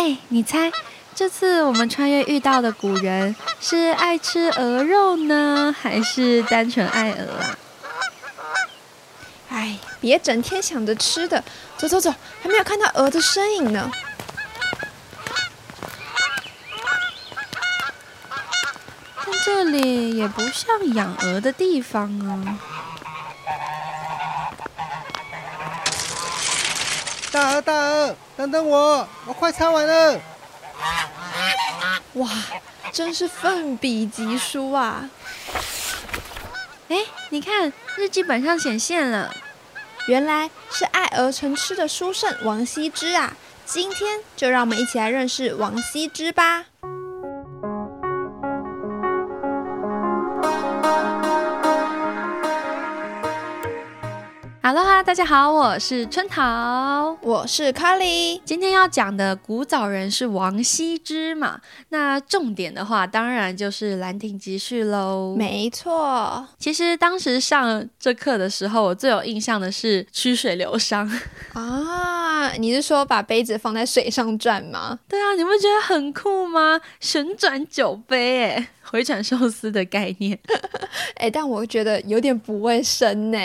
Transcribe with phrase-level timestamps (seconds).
[0.00, 0.72] 哎，你猜，
[1.14, 7.58] 这次我们穿越遇到的古人是爱吃鹅肉呢，还是单纯爱鹅啊？
[9.50, 11.44] 哎，别整天想着吃的，
[11.76, 12.10] 走走走，
[12.42, 13.90] 还没有看到鹅的身影呢。
[19.26, 22.58] 但这里也不像养鹅的地方啊。
[27.30, 30.18] 大鹅，大鹅，等等我，我快擦完了。
[32.14, 32.26] 哇，
[32.90, 35.10] 真是奋笔疾书啊！
[36.88, 36.96] 哎，
[37.28, 39.30] 你看日记本上显现了，
[40.06, 43.34] 原来是爱鹅成痴的书圣王羲之啊！
[43.66, 46.64] 今天就让我们一起来认识王羲之吧。
[55.06, 58.38] 大家好，我是春桃，我是 Carly。
[58.44, 61.58] 今天要讲的古早人是王羲之嘛？
[61.88, 65.34] 那重点的话，当然就是《兰亭集序》喽。
[65.36, 71.10] 没错，其实当时上这课的时候，我最有印象的是曲水流觞
[71.54, 72.52] 啊。
[72.58, 74.98] 你是说把杯子放在水上转吗？
[75.08, 76.78] 对啊，你不觉得很酷吗？
[77.00, 78.68] 旋转酒杯，哎。
[78.82, 80.36] 回转寿司的概念，
[81.14, 83.38] 哎，但我觉得有点不卫生呢。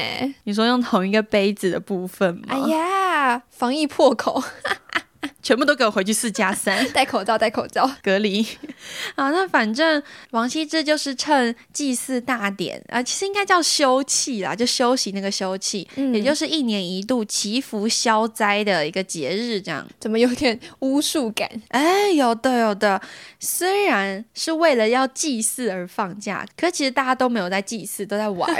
[0.45, 2.41] 你说用同一个杯杯子的部分吗？
[2.47, 4.41] 哎呀，防疫破口。
[5.41, 8.45] 全部都给我回去四加三， 戴口罩，戴口罩，隔离。
[9.15, 19.85] 啊，那反正王羲之就是趁祭祀大典啊，其实应该叫休憩啦，就休息那个休憩，也就是一年一度祈福消灾的一个节日，这样。
[19.99, 21.49] 怎么有点巫术感？
[21.69, 23.01] 哎，有的有的。
[23.39, 28.53] 虽然是为了要祭祀而放假，可其实大家都没有在祭祀，都在玩。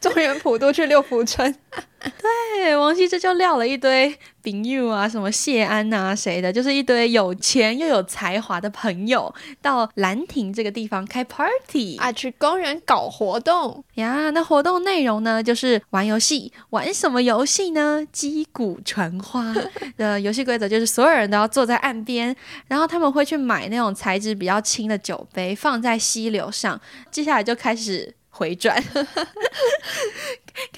[0.00, 1.54] 中原普渡去六福村。
[2.20, 14.30] 对，王羲之就撂了一堆丙友啊，什么谢安啊，谁的，就是一堆有钱又有才华的朋友，到兰亭这个地方开 party 啊，去公园搞活动呀。
[14.30, 18.06] 那活动内容呢，就是玩游戏，玩什么游戏呢？
[18.12, 19.54] 击鼓传花
[19.96, 22.34] 的游戏规则就是所有人都要坐在岸边，
[22.66, 26.80] 然后他们会去买那种材质比较轻的酒杯，放在溪流上，
[27.10, 28.14] 接下来就开始。
[28.30, 28.80] 回转，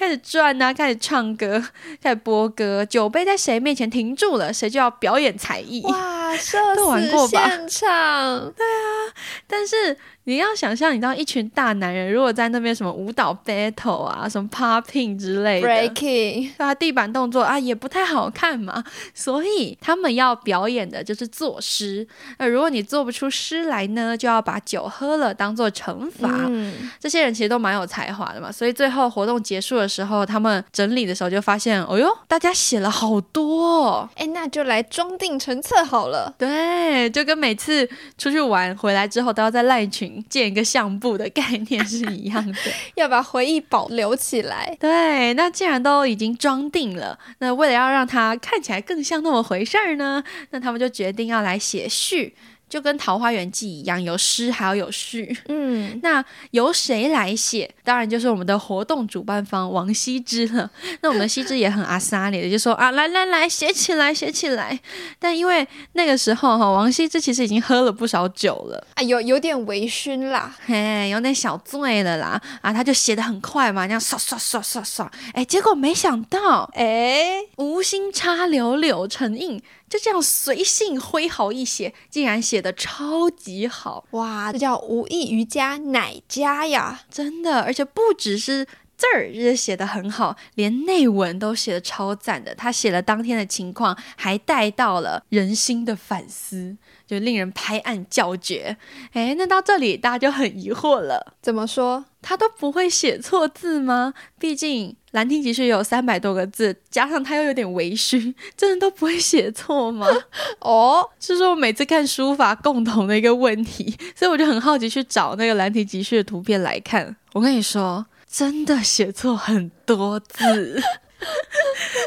[0.01, 1.63] 开始转啊，开始唱歌，
[2.01, 2.83] 开始播歌。
[2.83, 5.83] 酒杯在谁面前停住了，谁就要表演才艺。
[5.83, 6.31] 哇，
[6.75, 7.47] 都玩过吧？
[7.47, 9.13] 现场，对啊，
[9.45, 9.95] 但是。
[10.25, 18.83] 你要想象，你知道一群大男人如果在那边什么舞蹈 battle 啊，什么 popping 之类的，breaking，啊，地板动作啊，也不太好看嘛。
[19.15, 22.07] 所以他们要表演的就是作诗。
[22.37, 26.29] 那如果你做不出诗来呢，就要把酒喝了当做惩罚。
[26.47, 28.51] 嗯，这些人其实都蛮有才华的嘛。
[28.51, 33.71] 所以最后活动结束的时候，他们整理的时候就发现，哦哟，大家写了好多。
[33.71, 36.31] 哦哎，那就来装订成册好了。
[36.37, 37.89] 对，就跟每次
[38.19, 40.10] 出去玩回来之后都要在赖群。
[40.29, 42.59] 建一个相簿的概念是一样的，
[42.95, 44.75] 要把回忆保留起来。
[44.79, 52.35] 对，那既然都已经装订了，那为了要让它看起来更像那么回事儿呢，那他们就决定要来写序。
[52.71, 55.37] 就跟《桃花源记》一样，有诗还要有序。
[55.49, 57.69] 嗯，那由谁来写？
[57.83, 60.71] 当然就是我们的活动主办方王羲之了。
[61.01, 64.79] 那我们的羲之也很阿萨里的，就说啊，来来来，写起来，写起来。
[65.19, 72.41] 但因为那个时候哈，王羲之其实已经喝了不少酒了，啊，有有点微醺啦，嘿，有点小醉了啦。
[72.61, 79.61] 啊，他就写的很快嘛，这样刷刷刷刷刷，哎，结果没想到，哎，无心插柳柳成荫。
[79.91, 84.51] 就这样随性挥毫一写，竟然写的超级好哇！
[84.51, 92.53] 这叫无意瑜伽奶家呀，真的，而且不只是字儿也写的很好，连内文都写的超赞的。
[92.53, 96.77] 他写了当天的情况，还带到了人心的反思。
[97.11, 98.77] 就令人拍案叫绝，
[99.11, 104.13] 哎，那到这里大家就很疑惑了，怎么说他都不会写错字吗？
[104.39, 110.07] 毕竟《兰亭集序》有三百多个字，加上他又有点微醺， 真的都不会写错吗？
[110.61, 117.13] 哦，这是我每次看书法共同的一个问题，所以我就很好奇去找那个《兰亭集序》的图片来看。
[117.33, 120.81] 我跟你说，真的写错很多字。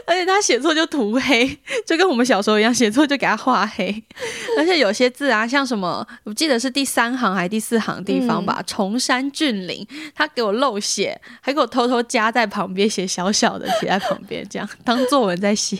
[0.06, 1.46] 而且他写错就涂黑，
[1.86, 4.02] 就跟我们小时候一样，写错就给他画黑。
[4.58, 15.78] 而且有些字啊，像什么，我记得是第三行还是第四行地方吧，“崇山峻岭”，他给我漏写，还给我偷偷加在旁边，写小小的写在旁边，这样 当作文在写。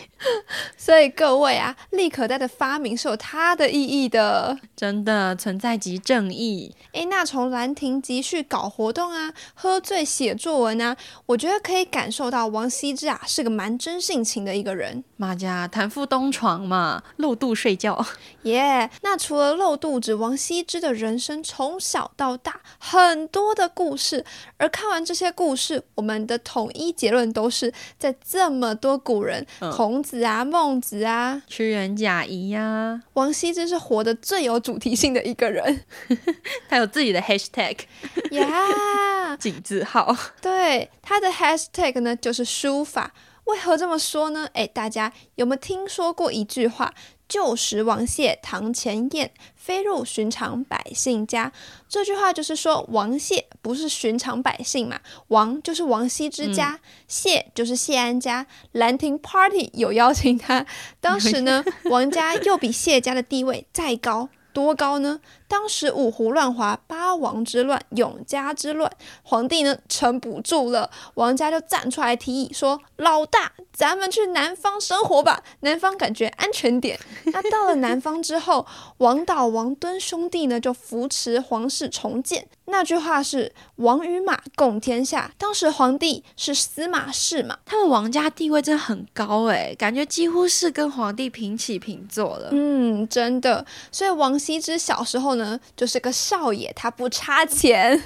[0.77, 6.73] 所以各位啊，立可带的发明是有它的意义的，真的存在即正义。
[6.93, 10.95] 哎，那从《兰亭集序》搞活动啊，喝醉写作文啊，
[11.27, 13.95] 我觉得可以感受到王羲之啊是个蛮真。
[14.05, 15.03] 性情的一个人。
[15.17, 18.05] 马家谈腹东床嘛，露肚睡觉。
[18.43, 24.23] 耶，那除了露肚子，王羲之的人生从小到大很多的故事。
[24.57, 35.81] 而看完这些故事，我们的统一结论都是在这么多古人，孔子啊、孟子啊、屈原、贾谊呀，王羲之是活得最有主题性的一个人。
[36.69, 37.79] 他有自己的 hashtag，
[38.29, 40.15] 呀，井字号。
[40.39, 43.13] 对，他的 hashtag 呢就是书法。
[43.45, 44.47] 为何这么说呢？
[44.53, 46.93] 诶，大家有没有听说过一句话？
[47.27, 51.51] 旧时王谢堂前燕，飞入寻常百姓家。
[51.89, 54.99] 这句话就是说，王谢不是寻常百姓嘛？
[55.29, 58.45] 王就是王羲之家，谢就是谢安家。
[58.73, 60.67] 兰亭 party 有邀请他，
[61.01, 64.29] 当时呢， 王家又比谢家的地位再高。
[64.55, 65.19] 多高呢？
[65.49, 68.89] 当时五胡乱华，八王之乱，永嘉之乱，
[69.21, 76.97] 皇帝呢撑不住了，王家就站出来提议说：“老大，咱们去南方生活吧，南方感觉安全点。
[77.31, 78.65] ”那到了南方之后，
[78.97, 82.47] 王导、王敦兄弟呢就扶持皇室重建。
[82.75, 85.31] 那句话是“王与马，共天下”。
[85.39, 92.49] 当时皇帝是司马氏嘛，他们王家地位真的很高诶，感觉几乎是跟皇帝平起平坐了。
[92.51, 93.65] 嗯，真的。
[93.93, 98.03] 所以王羲之小时候呢，就是个少爷，他不差钱，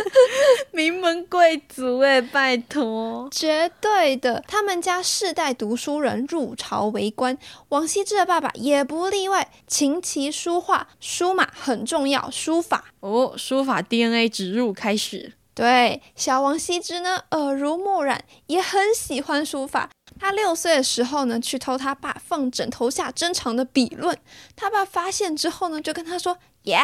[0.70, 4.44] 名门贵族诶，拜托，绝对的。
[4.46, 7.38] 他们家世代读书人，入朝为官。
[7.70, 13.82] 王羲之的爸爸也不例外，琴棋书画，书马很重要，书法哦，书法。
[13.94, 19.88] DNA 植入开始，对小王羲之呢，耳濡目染，也很喜欢书法。
[20.18, 24.16] 他六岁的时候呢，去偷他爸放枕头下珍藏的笔论，
[24.56, 26.78] 他爸发现之后呢，就跟他说：“耶，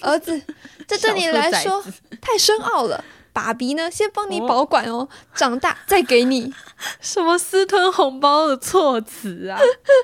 [0.00, 0.42] 儿子，
[0.86, 1.84] 这对你来说
[2.20, 6.52] 太深奥了。”爸比呢，先帮你保管哦，长大再给你。
[7.00, 9.58] 什么私吞红包的措辞啊？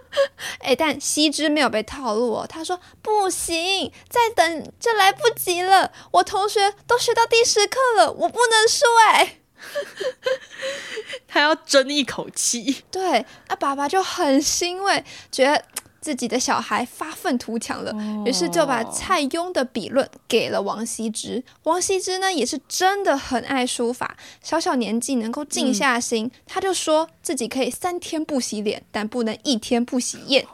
[0.60, 2.46] 哎，但西之没有被套路哦。
[2.48, 5.92] 他说不行，再等就来不及了。
[6.12, 9.38] 我同学都学到第十课了，我不能输哎。
[11.26, 12.84] 他要争一口气。
[12.90, 15.64] 对，啊爸爸就很欣慰，觉得。
[16.06, 17.92] 自己的小孩发愤图强了，
[18.24, 21.42] 于是就把蔡邕的笔论给了王羲之。
[21.64, 30.46] 王羲之呢，也是真的很爱书法，小小年纪能够静下心，他就说自己可以三天不洗脸，但不能一天不洗砚。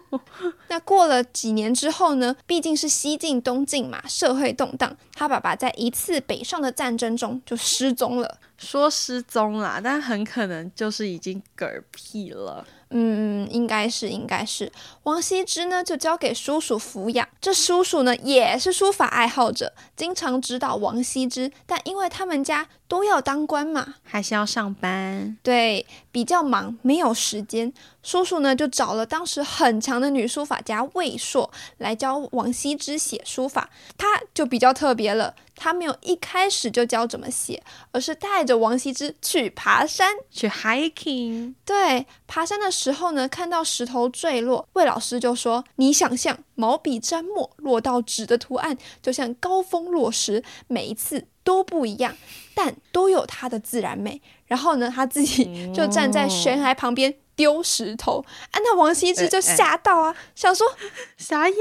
[0.68, 2.36] 那过了几年之后呢？
[2.46, 8.38] 毕竟是西晋东晋嘛，社会动荡，他爸爸在一次北上的战争中就失踪了。
[8.58, 12.66] 说失踪啦，但很可能就是已经嗝屁了。
[12.90, 14.72] 嗯，应该是，应该是。
[15.04, 17.28] 王羲之呢，就交给叔叔抚养。
[17.40, 21.52] 这叔叔呢，也是书法爱好者，经常指导王羲之。
[21.66, 27.72] 但因为他们家都要当官嘛，还是要上班，对，比较忙，没有时间。
[28.02, 31.48] 叔叔呢，就找了当时很强的女书法家魏硕
[31.78, 33.70] 来教王羲之写书法。
[33.96, 41.54] 他就比较特别了，他没有一开始就教怎么写，而是带着王羲之去爬山，去 hiking。
[41.64, 52.14] 对，爬山的时候呢，看到石头坠落，魏老师就说：“你想象毛笔沾墨落到纸的图案，就像高峰落石，每一次都不一样，
[52.54, 57.16] 但都有它的自然美。”然后呢，他自己 就站在悬崖旁边。
[57.36, 58.60] 丢石头啊！
[58.62, 60.66] 那王羲之就吓到啊，想说
[61.16, 61.56] 傻眼，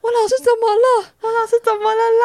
[0.00, 1.14] 我老师怎么了？
[1.22, 2.24] 我老师怎么了啦？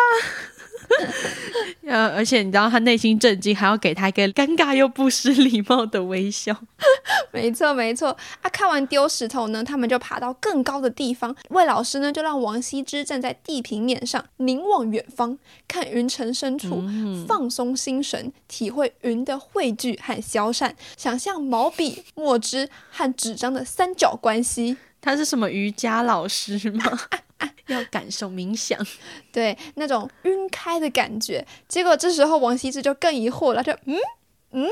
[1.85, 6.55] 呃，而且你知道他内心震惊，还要给他一个尴尬又不失礼貌的微笑。
[7.31, 8.15] 没错，没错。
[8.41, 11.35] 啊，看完丢石头呢，他们就爬到更高的地方。
[11.49, 16.83] 魏老师呢，就让王羲之站在地平面上，凝望远方，看云层深处，
[17.27, 24.77] 放松心神，体会云的汇聚和消散，想象毛笔、墨汁和纸张的三角关系。
[25.01, 26.83] 他是什么瑜伽老师吗？
[27.67, 28.79] 要感受冥想，
[29.31, 31.45] 对那种晕开的感觉。
[31.67, 33.95] 结果这时候王羲之就更疑惑了，就嗯。
[34.53, 34.67] 嗯，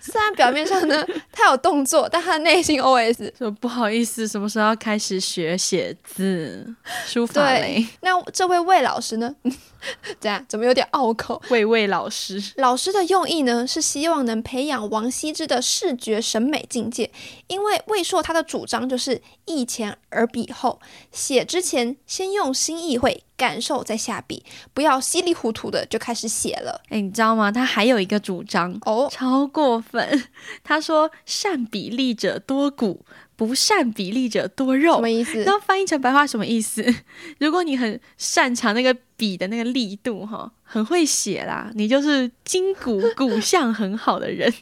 [0.00, 6.66] 虽然表面上呢他有动作，但他内心 OS 说不好意思，什么时候要开始学写字
[7.06, 7.86] 书法嘞？
[8.00, 9.34] 那这位魏老师呢？
[10.20, 10.44] 怎样？
[10.48, 11.42] 怎么有点拗口？
[11.50, 17.10] 魏魏老师，老师的用意呢是希望能培养王羲之的视觉审美境界，
[17.48, 23.24] 因为魏硕他的主张就是意前而笔后，写之前先用心意会。
[23.36, 26.80] 感受再下笔，不要稀里糊涂的就开始写了。
[26.88, 27.50] 哎，你知道吗？
[27.50, 30.24] 他还有一个主张哦，超过分。
[30.62, 33.04] 他说：“善比例者多骨，
[33.36, 35.42] 不善比例者多肉。”什么意思？
[35.42, 36.84] 然后翻译成白话什么意思？
[37.40, 44.52] 如果你很擅长那个笔的那个力度，哈，很会写啦，你就是筋骨骨相很好的人。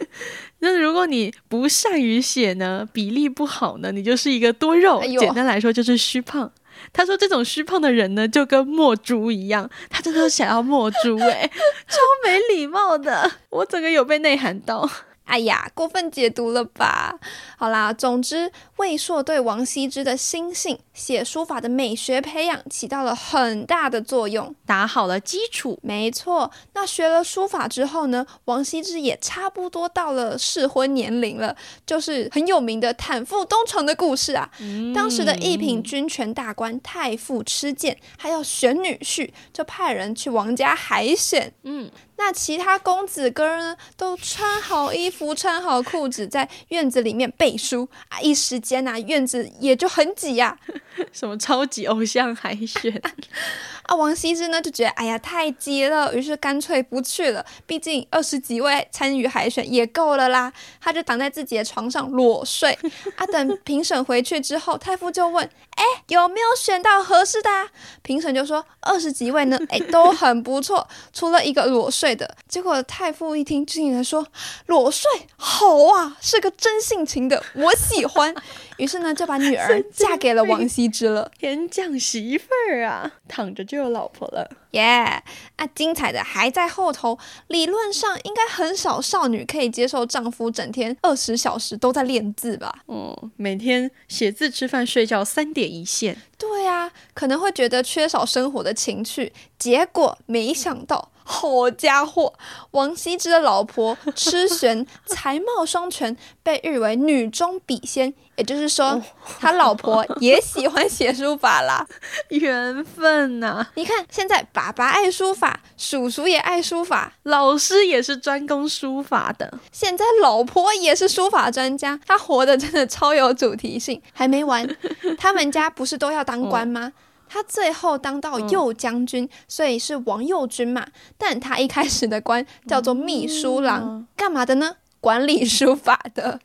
[0.62, 5.02] 那如果你不善于写呢，比例不好呢，你就是一个多肉。
[5.18, 6.52] 简单来说就是虚胖。
[6.92, 11.50] 他说这种虚胖的人呢，就跟墨猪一样，他真的想要墨猪哎，
[11.88, 14.88] 超没礼貌的，我整个有被内涵到。
[15.24, 17.16] 哎呀，过分解读了吧？
[17.56, 25.78] 好啦，总之，魏硕对王羲之的心性、写书法的美学培养起到了很大的作用，打好了基础。
[25.84, 34.50] 没错，那学了书法之后呢，王羲之也差不多到了适婚年龄了，就是很有名的坦腹东床的故事啊。
[34.94, 41.52] 当时的一品军权大官太傅吃剑，还要选女婿，就派人去王家海选。
[41.64, 41.90] 嗯。
[42.16, 48.20] 那其他公子哥呢，都穿好衣服、穿好裤子，在院子里面背书啊！
[48.20, 50.58] 一时间呐，院子也就很挤呀。
[51.12, 52.94] 什么超级偶像海选
[53.84, 53.96] 啊？
[53.96, 57.44] 王羲之呢就觉得哎呀太挤了，于是干脆可以不去了。
[57.66, 62.78] 毕竟二十几位参与海选也够了啦，他就躺在自己的床上裸睡
[63.16, 63.26] 啊。
[63.26, 65.48] 等评审回去之后，太傅就问：
[65.80, 67.48] 哎，有没有选到合适的？
[67.50, 67.68] 啊
[68.02, 72.10] 评审就说二十几位呢，哎都很不错， 除了一个裸睡。
[72.20, 74.26] 的结果，太傅一听，竟然说
[74.66, 78.34] ：“裸睡好啊，是个真性情的，我喜欢。”
[78.78, 81.30] 于是呢，就把女儿嫁给了王羲之了。
[81.38, 85.22] 天降媳妇儿啊，躺着就有老婆了，耶！
[85.56, 87.18] 啊，精彩的还在后头。
[87.46, 92.74] 理论上，应该很少少女可以接受丈夫整天二十小时都在练字吧？
[92.88, 96.16] 嗯，每天写字、吃饭、睡觉三点一线。
[96.36, 99.32] 对啊，可能会觉得缺少生活的情趣。
[99.58, 101.12] 结果没想到。
[101.30, 102.34] 好家伙，
[102.72, 108.12] 王羲之的老婆痴玄才貌双全，被誉为女中笔仙。
[108.36, 109.00] 也就是说，
[109.38, 111.86] 他老婆也喜欢写书法啦，
[112.30, 113.66] 缘分呐！
[113.74, 124.00] 你看，现在爸爸爱书法，叔叔也爱书法，老师也是专攻书法的，现在老婆也是书法专家，他活的真的超有主题性。
[124.14, 124.66] 还没完，
[125.18, 126.92] 他们家不是都要当官吗？
[127.32, 130.84] 他最后当到右将军，所以是王右军嘛。
[131.16, 134.76] 但他一开始的官叫做秘书郎，干嘛的呢？
[135.00, 136.40] 管理书法的，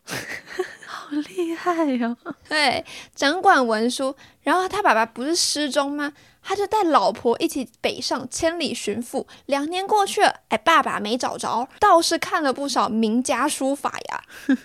[0.85, 2.15] 好厉害哟！
[2.47, 4.15] 对，掌管文书。
[4.43, 6.13] 然后他爸爸不是失踪吗？
[6.41, 9.27] 他就带老婆一起北上千里寻父。
[9.47, 14.23] 两年过去了，哎，爸爸没找着，倒是看了不少名家书法呀。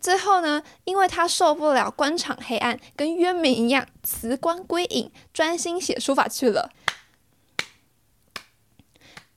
[0.00, 6.70] 最后呢，因为他受不了官场黑暗，跟渊明一样辞官归隐，专心写书法去了。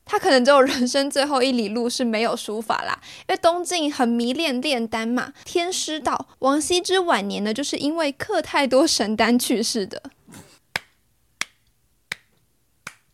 [0.05, 5.33] 他可能只有人生最后一里路是没有书法啦，因为东晋很迷恋炼丹嘛。
[5.45, 10.03] 天师道，王羲之晚年呢，就是因为刻太多神丹去世的。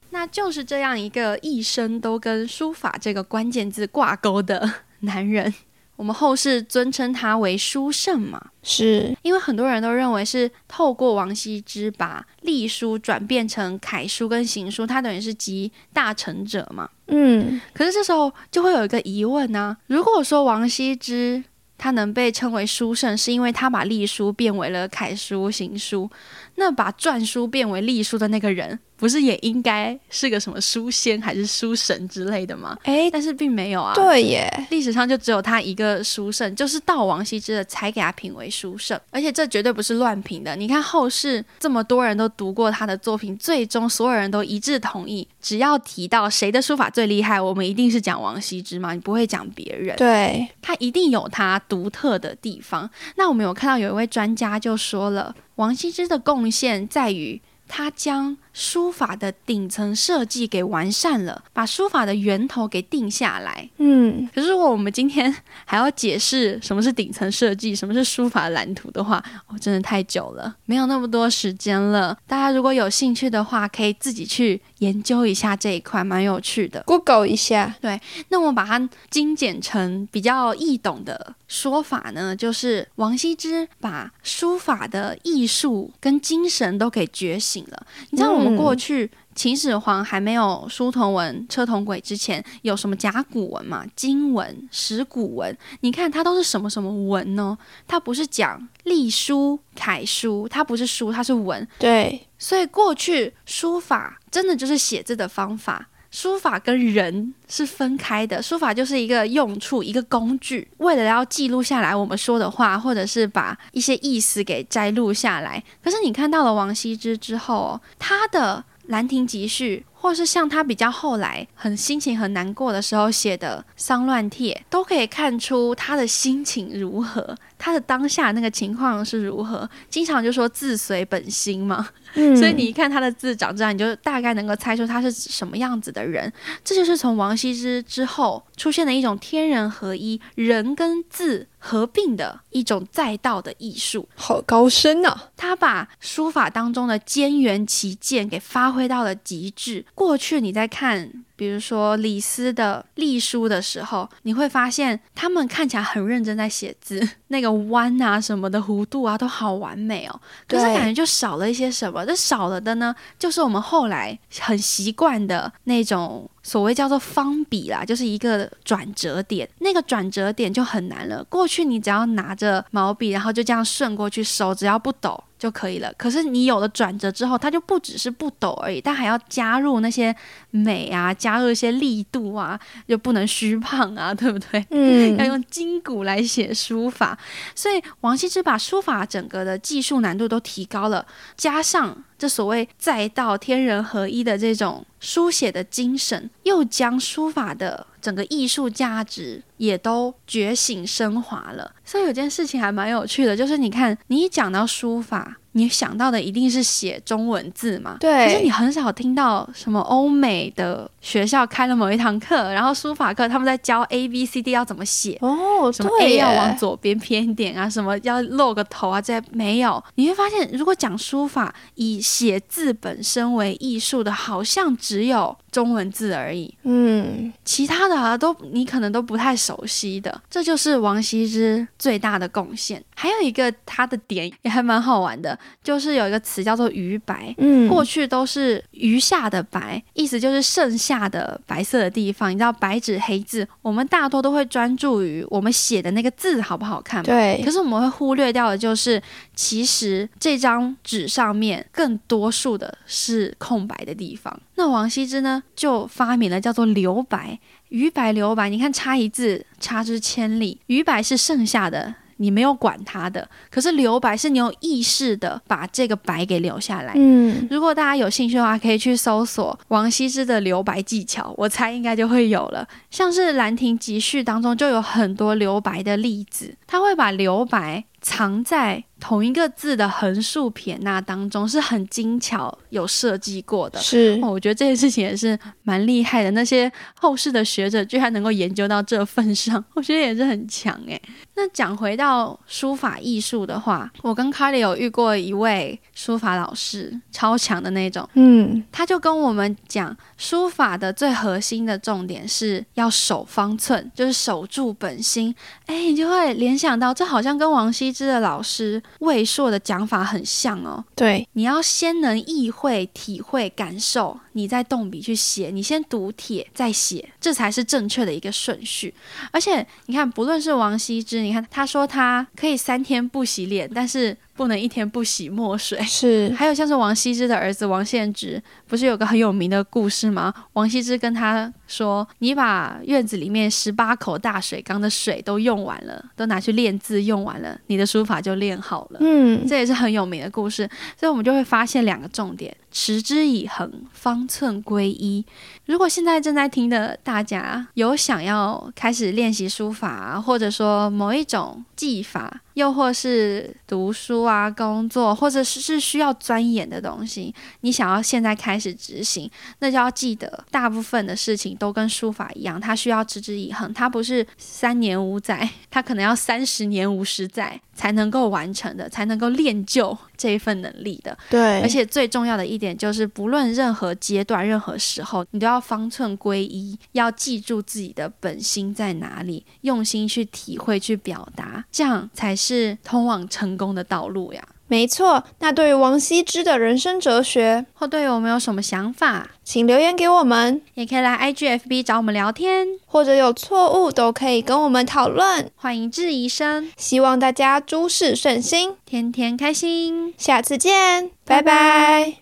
[0.09, 5.53] 那就是这样一个一生都跟书法这个关键字挂钩的男人。
[5.97, 16.87] 我们后世尊称他为书圣嘛，是因为很多人都认为是透过王羲之把隶书转变成楷书跟行书，他等于是集大成者嘛。
[17.07, 21.43] 嗯，可是这时候就会有一个疑问呢：如果说王羲之
[21.79, 26.09] 他能被称为书圣，是因为他把隶书变为了楷书、行书，
[26.55, 28.79] 那把篆书变为隶书的那个人？
[28.97, 32.77] 不是也应该是个什么书仙还是书神之类的吗？
[32.83, 33.93] 哎，但是并没有啊。
[33.93, 40.55] 对耶，历史上就只有他一个书圣，就是到王羲之的才给他评为书圣，而且这绝对不是乱评的。
[40.55, 49.95] 你看后世这么多人都读过他的作品，最终所有人都一致同意，只要提到谁的书法最厉害，我们一定是讲王羲之嘛，你不会讲别人。
[49.95, 52.89] 对，他一定有他独特的地方。
[53.15, 58.35] 那我们有看到有一位专家就说了，王羲之的贡献在于他将。
[58.57, 63.69] 书法的顶层设计给完善了，把书法的源头给定下来。
[63.77, 65.31] 嗯，可是如果我们今天
[65.63, 72.17] 还要解释什么是顶层设计，什么是书法蓝图的话，哦，真的太久了，没有那么多时间了。
[72.25, 76.81] 大家如果有兴趣的话，可以自己去研究一下这一块，蛮有趣的。
[76.87, 77.75] Google 一下。
[77.79, 87.85] 对，那我把它精简成比较易懂的说法呢，就是王羲之把书法的艺术跟精神都给觉醒了。
[88.09, 88.46] 你知道我们。
[88.55, 95.57] 过去秦始皇还没有书同文、车同轨之前，有什么甲骨文嘛、金文、石鼓文？
[95.81, 97.57] 你看它都是什么什么文呢？
[97.87, 101.67] 它不是讲隶书、楷书，它不是书，它是文。
[101.77, 105.87] 对，所以过去书法真的就是写字的方法，
[106.19, 108.41] 书法跟人是分开的。
[108.41, 115.63] 书法就是一个用处，一个工具，为了要记录下来我们说的话，或者是把一些意思给摘录下来。
[115.83, 129.69] 可是你看到了王羲之之后，他的《兰亭集序》或是像他比较后来很心情很难过的时候写的丧乱帖，都可以看出他的心情如何，他的当下那个情况是如何。
[129.89, 136.31] 经常就说字随本心嘛，所以你一看他的字长这样，你就大概能够猜出他是什么样子的人。
[136.63, 141.47] 这就是从王羲之之后出现的一种天人合一，人跟字。
[141.59, 145.13] 合并的一种再道的艺术，好高深呐！
[145.35, 149.83] 他把书法当中的兼缘其见给发挥到了极致。
[149.93, 151.25] 过去你在看。
[151.37, 160.19] 比如说李斯的隶书的时候，你会发现他们看起来很认真在写字，那个弯啊什么的弧度啊都好完美哦。
[160.47, 162.05] 可是感觉就少了一些什么。
[162.05, 169.47] 这少了的呢，就是我们后来很习惯的那种所谓叫做方笔啦，就是一个转折点。
[169.59, 171.23] 那个转折点就很难了。
[171.25, 175.23] 过去你只要拿着毛笔，然后就这样顺过去，手只要不抖。
[175.37, 175.93] 就可以了。
[175.97, 180.15] 可是你有了转折之后，它就不只是不抖而已，但还要加入那些
[180.51, 184.65] 美啊，加入一些力度啊，就不能虚胖啊，对不对？
[184.71, 187.17] 嗯， 要用筋骨来写书法。
[187.53, 192.03] 所以王羲之把书法整个的技术难度都提高了，加上。
[192.17, 201.73] 这所谓再道天人合一的这种书写的精神，又将书法的整个艺术价值也都觉醒升华了。
[201.83, 205.37] 所以有件事情还蛮有趣的，就是你看，你一讲到书法。
[205.57, 207.97] 你想到的一定是写中文字嘛？
[207.99, 208.27] 对。
[208.27, 219.83] 可是你很少听到什么欧美的学校开了某一堂课，然后书法课他们在教 A B C D 要怎么写哦，什么 A 要往左边偏一点啊，什么要露个头啊，这些没有。
[219.95, 226.53] 你会发现，如果讲书法以写字本身为艺术的，好像只有中文字而已。
[226.63, 232.83] 嗯，其他的啊都你可能都不太熟悉的，这就是王羲之最大的贡献。
[232.95, 235.37] 还有一个他的点也还蛮好玩的。
[235.63, 242.31] 就是有一个词叫做余白，嗯，过去都是余下的白，意思就是剩下的白色的地方。
[242.31, 247.41] 你知道白纸黑字，我们大多都会专注于我们写的那个字好不好看，对。
[247.43, 249.01] 可是我们会忽略掉的就是，
[249.35, 254.39] 其实这张纸上面更多数的是空白的地方。
[254.55, 261.93] 那王羲之呢，就发明了叫做留白，余白留白，你看差一字差之千里，余白是剩下的。
[262.17, 266.93] 你没有管它的，可是留白是你有意识的把这个白给留下来。
[266.95, 272.67] 嗯，如果大家有兴趣的话，可以去搜索王羲之的留白技巧，我猜应该就会有了。
[272.91, 278.83] 像是《兰亭集序》当中就有很多留白的例子，他会把留白藏在。
[278.99, 286.31] 同一个字的横竖撇捺当中是很精巧有设计过的，是，我觉得这件事情也是蛮厉害的。
[286.31, 290.99] 那些后世的学者居然能够研究到这份上， 我觉得也是很强诶。
[291.35, 305.35] 那讲回到书法艺术的话，我跟 Carly 有遇过一位书法老师，超强的那种，嗯，他就跟我们讲，书法的最核心的重点是要守方寸，就是守住本心。
[305.67, 308.81] 哎，你就会联想到，这好像跟王羲之的老师。
[308.99, 315.49] 魏硕的讲法很像哦，对，你要先能意会、体会、感受，你再动笔去写。
[315.51, 318.93] 你先读帖再写，这才是正确的一个顺序。
[319.31, 324.15] 而且你看，不论是王羲之，你看他说他可以三天不洗脸，但是。
[324.37, 326.31] 不能一天不洗墨水，是。
[326.37, 330.31] 还有像是王羲之的儿子王献之，不是有个很有名的故事吗？
[330.53, 340.69] 王羲之跟他说：“你把院子里面十八口大水缸的水都用完了，都拿去练字用完了，你的书法就练好了。”嗯，这也是很有名的故事。
[340.95, 345.25] 所以我们就会发现两个重点：持之以恒，方寸归一。
[345.65, 371.15] 如果现在正在听的大家有想要开始练习书法，或者说某一种技法，又或是读书啊、工作，或者是是需要钻研的东西，你想要现在开始执行，那就要记得，大部分的事情都跟书法一样，它需要持之以恒，它不是三年五载，它可能要三十年五十载才能够完成的，才能够练就这一份能力的。
[371.29, 375.61] 对，而且最重要的一点就是，不论任何阶段、任何时候，你都要。
[375.67, 384.41] 方寸归一，要记住自己的本心在哪里，用心去体会、去表达，这样才是通往成功的道路呀。
[384.69, 396.69] 没错，那对于王羲之的人生哲学，或对于我们有什么想法，请留言给我们，也可以来 IGFB 找我们聊天，或者有错误都可以跟我们讨论，欢迎质疑声。
[396.75, 402.15] 希望大家诸事顺心，天天开心，下次见，拜拜。